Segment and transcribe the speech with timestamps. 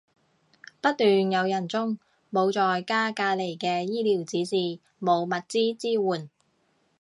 [0.81, 1.99] 不斷有人中，
[2.31, 4.55] 冇在家隔離嘅醫療指示，
[4.99, 6.27] 冇物資支援